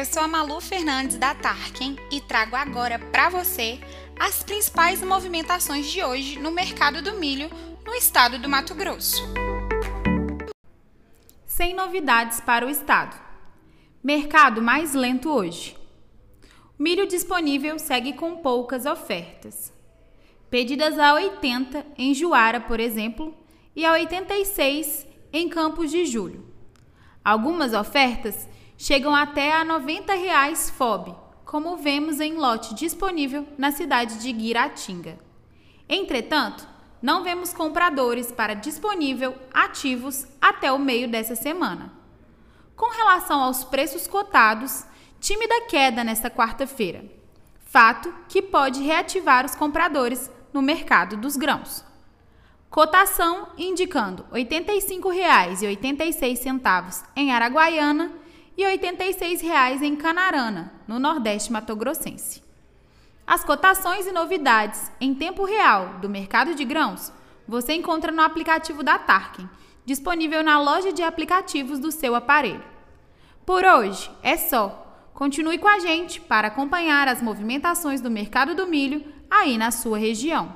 eu 0.00 0.04
sou 0.06 0.22
a 0.22 0.28
Malu 0.28 0.62
Fernandes 0.62 1.18
da 1.18 1.34
Tarkin 1.34 1.94
e 2.10 2.22
trago 2.22 2.56
agora 2.56 2.98
para 2.98 3.28
você 3.28 3.78
as 4.18 4.42
principais 4.42 5.02
movimentações 5.02 5.90
de 5.90 6.02
hoje 6.02 6.38
no 6.38 6.50
mercado 6.50 7.02
do 7.02 7.18
milho 7.18 7.50
no 7.84 7.92
estado 7.92 8.38
do 8.38 8.48
Mato 8.48 8.74
Grosso. 8.74 9.22
Sem 11.44 11.74
novidades 11.74 12.40
para 12.40 12.66
o 12.66 12.70
estado. 12.70 13.14
Mercado 14.02 14.62
mais 14.62 14.94
lento 14.94 15.30
hoje. 15.30 15.76
Milho 16.78 17.06
disponível 17.06 17.78
segue 17.78 18.14
com 18.14 18.36
poucas 18.36 18.86
ofertas. 18.86 19.70
Pedidas 20.48 20.98
a 20.98 21.12
80 21.12 21.84
em 21.98 22.14
Juara, 22.14 22.58
por 22.58 22.80
exemplo, 22.80 23.34
e 23.76 23.84
a 23.84 23.92
86 23.92 25.06
em 25.30 25.46
Campos 25.46 25.90
de 25.90 26.06
Julho. 26.06 26.48
Algumas 27.22 27.74
ofertas 27.74 28.48
chegam 28.80 29.14
até 29.14 29.52
a 29.52 29.62
90 29.62 30.14
reais 30.14 30.70
FOB, 30.70 31.14
como 31.44 31.76
vemos 31.76 32.18
em 32.18 32.32
lote 32.32 32.74
disponível 32.74 33.46
na 33.58 33.70
cidade 33.70 34.18
de 34.20 34.32
Guiratinga. 34.32 35.18
Entretanto, 35.86 36.66
não 37.02 37.22
vemos 37.22 37.52
compradores 37.52 38.32
para 38.32 38.54
disponível 38.54 39.36
ativos 39.52 40.26
até 40.40 40.72
o 40.72 40.78
meio 40.78 41.06
dessa 41.06 41.36
semana. 41.36 41.92
Com 42.74 42.90
relação 42.90 43.42
aos 43.42 43.64
preços 43.64 44.06
cotados, 44.06 44.86
tímida 45.20 45.60
queda 45.68 46.02
nesta 46.02 46.30
quarta-feira, 46.30 47.04
fato 47.66 48.10
que 48.30 48.40
pode 48.40 48.82
reativar 48.82 49.44
os 49.44 49.54
compradores 49.54 50.30
no 50.54 50.62
mercado 50.62 51.18
dos 51.18 51.36
grãos. 51.36 51.84
Cotação 52.70 53.48
indicando 53.58 54.24
R$ 54.32 54.42
85,86 54.42 57.04
em 57.14 57.30
Araguaiana 57.30 58.20
e 58.56 58.64
R$ 58.64 58.78
86,00 58.78 59.82
em 59.82 59.96
Canarana, 59.96 60.72
no 60.86 60.98
Nordeste 60.98 61.52
Matogrossense. 61.52 62.42
As 63.26 63.44
cotações 63.44 64.06
e 64.06 64.12
novidades 64.12 64.90
em 65.00 65.14
tempo 65.14 65.44
real 65.44 66.00
do 66.00 66.08
mercado 66.08 66.54
de 66.54 66.64
grãos 66.64 67.12
você 67.46 67.74
encontra 67.74 68.12
no 68.12 68.22
aplicativo 68.22 68.82
da 68.82 68.98
Tarkin, 68.98 69.48
disponível 69.84 70.42
na 70.42 70.60
loja 70.60 70.92
de 70.92 71.02
aplicativos 71.02 71.78
do 71.78 71.90
seu 71.90 72.14
aparelho. 72.14 72.62
Por 73.44 73.64
hoje 73.64 74.10
é 74.22 74.36
só. 74.36 74.86
Continue 75.12 75.58
com 75.58 75.68
a 75.68 75.78
gente 75.80 76.20
para 76.20 76.48
acompanhar 76.48 77.08
as 77.08 77.20
movimentações 77.20 78.00
do 78.00 78.10
mercado 78.10 78.54
do 78.54 78.66
milho 78.66 79.04
aí 79.30 79.58
na 79.58 79.70
sua 79.70 79.98
região. 79.98 80.54